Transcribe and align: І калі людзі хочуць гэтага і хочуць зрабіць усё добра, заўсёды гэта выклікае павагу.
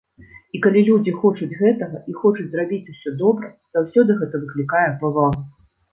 І 0.59 0.59
калі 0.63 0.81
людзі 0.87 1.13
хочуць 1.25 1.57
гэтага 1.59 2.01
і 2.13 2.17
хочуць 2.21 2.47
зрабіць 2.55 2.91
усё 2.97 3.15
добра, 3.21 3.53
заўсёды 3.77 4.11
гэта 4.23 4.35
выклікае 4.47 4.87
павагу. 5.05 5.41